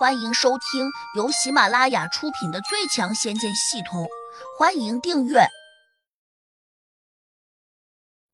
[0.00, 4.04] 欢迎收听由喜马拉雅出品的《最强仙剑系统》，
[4.58, 5.40] 欢迎订阅。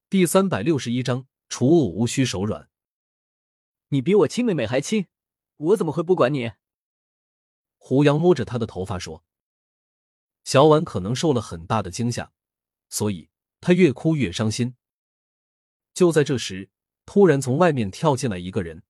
[0.08, 2.70] 第三百六十一章：除恶无需手软。
[3.88, 5.08] 你比我亲妹妹还亲，
[5.56, 6.52] 我怎么会不管你？
[7.78, 9.24] 胡杨摸着她的头发说
[10.46, 12.30] ：“小婉可能受了很大的惊吓，
[12.88, 13.28] 所以
[13.60, 14.76] 她越哭越伤心。”
[15.92, 16.70] 就在这时，
[17.04, 18.84] 突然从外面跳进来一个人，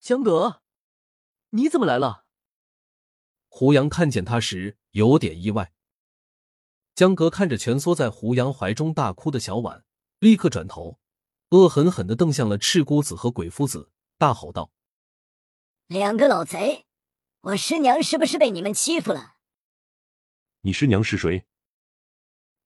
[0.00, 0.61] 江哥。
[1.54, 2.24] 你怎么来了？
[3.48, 5.74] 胡杨看见他时有点意外。
[6.94, 9.84] 江哥看着蜷缩在胡杨怀中大哭的小婉，
[10.18, 10.98] 立刻转头，
[11.50, 14.72] 恶狠狠的瞪向了赤姑子和鬼夫子，大吼道
[15.88, 16.86] ：“两个老贼，
[17.40, 19.36] 我师娘是不是被你们欺负了？”
[20.62, 21.46] 你师娘是谁？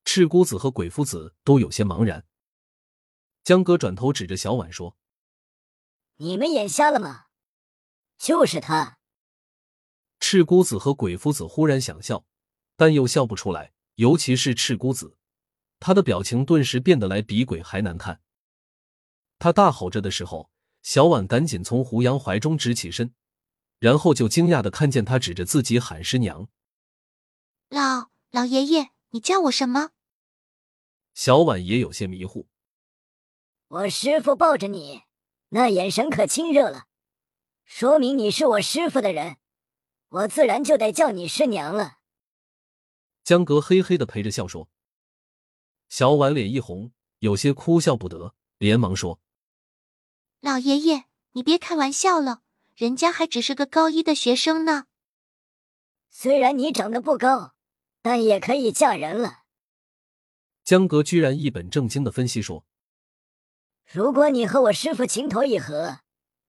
[0.05, 2.25] 赤姑子和鬼夫子都有些茫然。
[3.43, 4.97] 江哥转头指着小婉说
[6.19, 7.26] ：“你们眼瞎了吗？”
[8.19, 8.99] 就是他，
[10.21, 12.25] 赤姑子和鬼夫子忽然想笑，
[12.77, 13.73] 但又笑不出来。
[13.97, 15.17] 尤其是赤姑子，
[15.81, 18.21] 他的表情顿时变得来比鬼还难看。
[19.39, 20.51] 他大吼着的时候，
[20.83, 23.15] 小婉赶紧从胡杨怀中直起身，
[23.79, 26.49] 然后就惊讶的看见他指着自己喊师娘
[27.71, 29.93] ：“老老爷爷，你叫我什么？”
[31.15, 32.49] 小婉也有些迷糊。
[33.69, 35.05] 我师傅抱着你，
[35.49, 36.87] 那眼神可亲热了。
[37.67, 39.39] 说明你是我师傅的人，
[40.09, 41.99] 我自然就得叫你师娘了。
[43.25, 44.69] 江格嘿嘿的陪着笑说。
[45.89, 49.21] 小婉脸一红，有些哭笑不得，连忙说
[50.41, 52.43] ：“老爷爷，你别开玩笑了，
[52.77, 54.87] 人家还只是个高一的学生呢。
[56.09, 57.55] 虽然你长得不高，
[58.01, 59.43] 但也可以嫁人了。”
[60.63, 62.65] 江格居然一本正经的分析说
[63.93, 65.99] ：“如果你和我师傅情投意合。”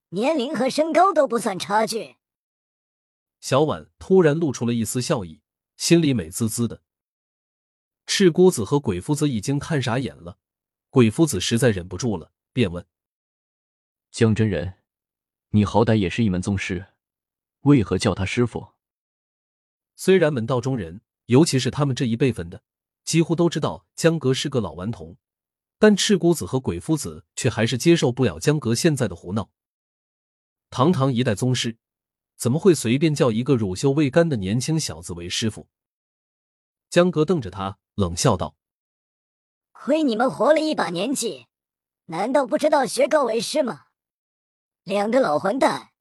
[0.10, 2.16] 年龄和身高都不算差距。
[3.42, 5.42] 小婉突然露出了一丝笑意，
[5.76, 6.82] 心里美滋滋的。
[8.06, 10.40] 赤姑子和鬼夫子已经看傻眼了，
[10.90, 12.86] 鬼夫子实在忍不住了，便问
[14.10, 14.76] ：“江真人，
[15.50, 16.94] 你好歹也是一门宗师，
[17.62, 18.70] 为何叫他师傅？”
[19.98, 22.64] 虽然门道中人，尤其是他们这一辈分的，
[23.04, 25.18] 几乎都知道江阁是个老顽童，
[25.78, 29.52] 但赤姑子和鬼夫子却还是接受不了江阁现在的胡闹。
[30.70, 31.78] 堂堂一代宗师，
[32.36, 35.68] 怎么会随便叫一个乳臭未干的年轻小子为师傅？
[36.90, 38.56] 江哥瞪着他，冷笑道
[39.72, 41.48] ：“亏你们活了一把年纪，
[42.06, 43.88] 难道不知道学高为师吗？
[44.84, 45.92] 两个老混蛋，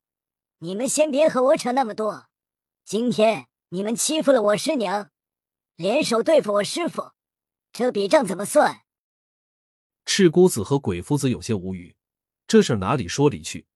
[0.58, 2.26] 你们先别和我扯那么多。
[2.84, 5.10] 今天你们欺负了我师娘，
[5.76, 7.12] 联手对付我师傅，
[7.72, 8.82] 这笔账怎么算？”
[10.06, 11.96] 赤姑子和鬼夫子有些无语，
[12.46, 13.66] 这事哪里说理去？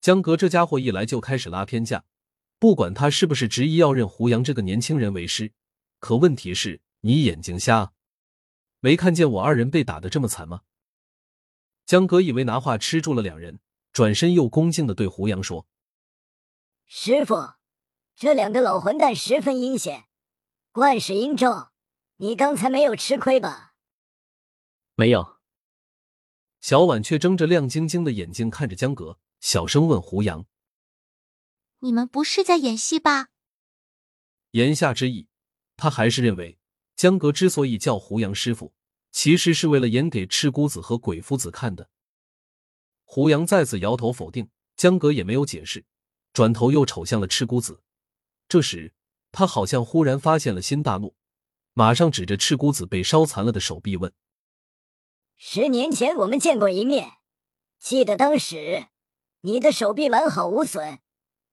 [0.00, 2.04] 江格这家伙一来就开始拉偏架，
[2.58, 5.52] 不管他是不是执意要认胡杨这个年轻人为师，
[5.98, 7.92] 可问题是，你眼睛瞎，
[8.80, 10.62] 没看见我二人被打的这么惨吗？
[11.84, 13.60] 江格以为拿话吃住了两人，
[13.92, 15.66] 转身又恭敬的对胡杨说
[16.86, 17.54] ：“师傅，
[18.14, 20.04] 这两个老混蛋十分阴险，
[20.70, 21.68] 惯使阴咒，
[22.18, 23.72] 你刚才没有吃亏吧？”
[24.94, 25.38] 没有。
[26.60, 29.18] 小婉却睁着亮晶晶的眼睛看着江格。
[29.40, 30.46] 小声问胡杨
[31.80, 33.28] ：“你们不是在演戏吧？”
[34.52, 35.28] 言下之意，
[35.76, 36.58] 他还是认为
[36.96, 38.72] 江格之所以叫胡杨师傅，
[39.12, 41.90] 其实是为了演给赤姑子和鬼夫子看的。
[43.04, 45.84] 胡杨再次摇头否定，江格也没有解释，
[46.32, 47.82] 转头又瞅向了赤姑子。
[48.48, 48.94] 这时，
[49.30, 51.14] 他好像忽然发现了新大陆，
[51.74, 54.12] 马上指着赤姑子被烧残了的手臂问
[55.36, 57.18] ：“十年前我们见过一面，
[57.78, 58.88] 记得当时？”
[59.42, 60.98] 你的手臂完好无损，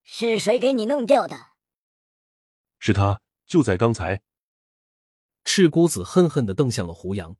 [0.03, 1.51] 是谁给你弄掉的？
[2.79, 4.23] 是他，就在刚才。
[5.43, 7.35] 赤姑子恨恨的瞪向了胡杨。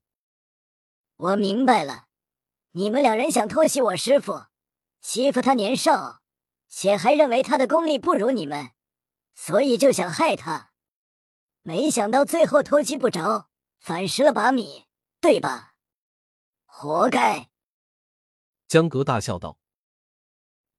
[1.16, 2.06] 我明白了，
[2.72, 4.46] 你们两人想偷袭我师傅，
[5.02, 6.22] 欺负他年少，
[6.68, 8.72] 且还认为他的功力不如你们，
[9.34, 10.72] 所以就想害他。
[11.64, 13.50] 没想到最后偷鸡不着，
[13.80, 14.86] 反蚀了把米，
[15.20, 15.74] 对吧？
[16.66, 17.50] 活该！
[18.68, 19.58] 江格大笑道。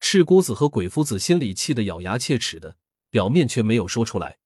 [0.00, 2.76] 赤姑子和鬼夫子心里气得咬牙切齿的，
[3.10, 4.38] 表面却没有说出来。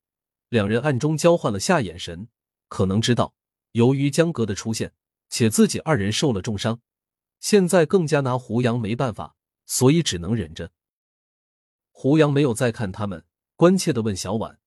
[0.49, 2.29] 两人暗中交换了下眼神，
[2.69, 3.35] 可能知道，
[3.73, 4.95] 由于江格的出现，
[5.29, 6.81] 且自己二人受了重伤，
[7.39, 9.37] 现在更加拿胡杨没办法，
[9.67, 10.73] 所以只能忍着。
[11.91, 13.25] 胡杨没有再看他们，
[13.57, 14.59] 关切的问小婉：“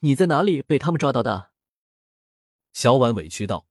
[0.00, 1.50] 你在哪里被他们抓到的？”
[2.72, 3.66] 小婉委屈道：“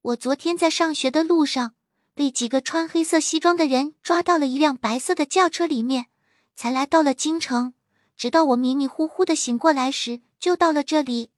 [0.00, 1.74] 我昨天在上学的路上。”
[2.14, 6.06] 被几个穿黑色西装的人抓到了一辆白色的轿车里面，
[6.54, 7.74] 才来到了京城。
[8.16, 11.30] 直到我迷迷糊糊的醒过来时，就到了这里。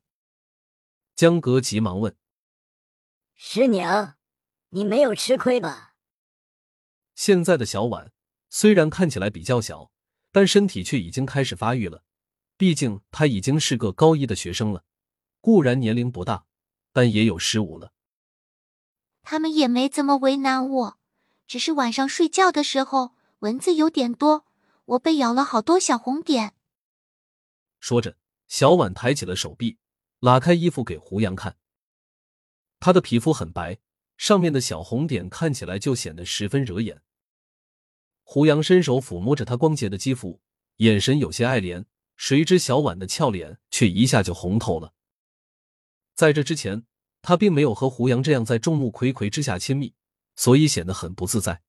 [1.14, 2.16] 江格急忙问
[3.36, 4.16] ：“师娘，
[4.70, 5.94] 你没有吃亏吧？”
[7.14, 8.10] 现在的小婉
[8.48, 9.92] 虽然看起来比较小，
[10.32, 12.02] 但身体却已经开始发育了。
[12.56, 14.82] 毕竟她已经是个高一的学生了，
[15.40, 16.46] 固然年龄不大，
[16.92, 17.92] 但也有十五了。
[19.22, 20.98] 他们也没怎么为难我，
[21.46, 24.44] 只是晚上睡觉的时候蚊子有点多，
[24.84, 26.54] 我被咬了好多小红点。
[27.80, 28.16] 说着，
[28.48, 29.78] 小婉抬起了手臂，
[30.20, 31.56] 拉开衣服给胡杨看。
[32.80, 33.78] 她的皮肤很白，
[34.16, 37.02] 上面的小红点看起来就显得十分惹眼。
[38.22, 40.40] 胡杨伸手抚摸着她光洁的肌肤，
[40.76, 41.84] 眼神有些爱怜。
[42.16, 44.94] 谁知小婉的俏脸却一下就红透了。
[46.14, 46.84] 在这之前。
[47.22, 49.94] 他并没有和胡杨这样在众目睽睽之下亲密，
[50.34, 51.62] 所以显得很不自在。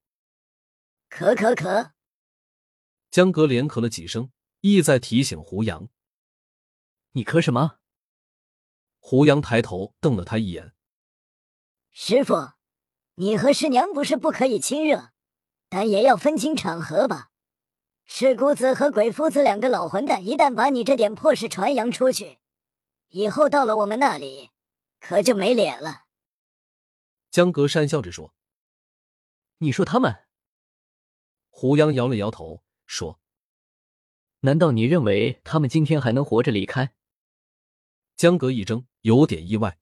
[1.11, 1.91] 咳咳咳，
[3.11, 5.89] 江格连咳了几声，意在提醒胡杨
[7.13, 7.77] ：“你咳什么？”
[8.97, 10.73] 胡杨抬头瞪了他一眼
[11.93, 12.53] ：“师傅，
[13.15, 15.11] 你和师娘不是不可以亲热，
[15.69, 17.29] 但也要分清场合吧？
[18.05, 22.39] 是姑子和鬼夫子两个老混蛋，一旦把你这点破事传扬出去，
[23.09, 24.49] 以后到了我们那里……”
[25.05, 26.05] 可就没脸了。
[27.29, 28.33] 江格讪笑着说
[29.59, 30.27] ：“你说他们？”
[31.51, 33.19] 胡杨摇了摇头说
[34.39, 36.95] ：“难道你认为他们今天还能活着离开？”
[38.15, 39.77] 江格一怔，有点意外。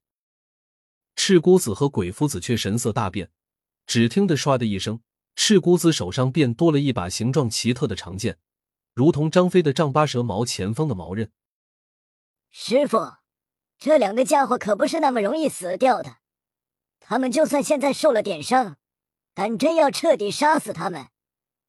[1.14, 3.30] 赤姑子和鬼夫子却神色大变，
[3.86, 5.04] 只听得唰的一声，
[5.36, 8.40] 赤姑子手上便多了一把形状奇特的长剑，
[8.92, 11.30] 如同张飞的丈八蛇矛前锋的矛刃。
[12.50, 13.21] 师傅。
[13.84, 16.18] 这两个家伙可不是那么容易死掉的，
[17.00, 18.76] 他们就算现在受了点伤，
[19.34, 21.08] 但真要彻底杀死他们，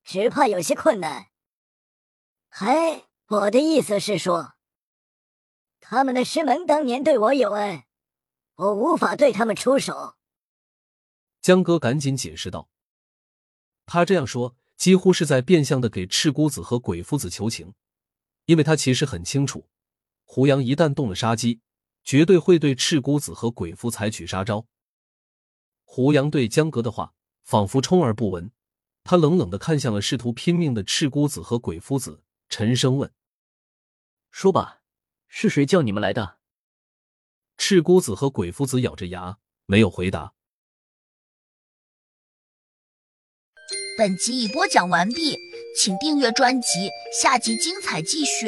[0.04, 1.30] 只怕有些困难。
[2.50, 4.54] 嗨，我的意思是说，
[5.80, 7.81] 他们的师门当年对我有恩，
[8.57, 10.13] 我无法对他们出手。
[11.42, 12.69] 江哥赶紧解释道
[13.88, 17.74] ：“他这样说，几乎是在变相的给赤姑子和鬼夫子求情，
[18.45, 19.68] 因为他其实很清楚，
[20.25, 21.62] 胡杨一旦动了杀机。”
[22.03, 24.67] 绝对会对赤姑子和鬼夫采取杀招。
[25.83, 27.13] 胡杨对江格的话
[27.44, 28.51] 仿佛充耳不闻，
[29.03, 33.13] 他冷冷的看向了试图拼命的赤姑子和鬼夫子，沉声问
[34.31, 34.81] ：“说吧，
[35.27, 36.38] 是谁叫你们来的？”
[37.57, 40.33] 赤姑子和鬼夫子咬着牙没有回答。
[43.95, 45.38] 本集已播讲完毕，
[45.77, 46.89] 请订阅专辑，
[47.21, 48.47] 下集精彩继续。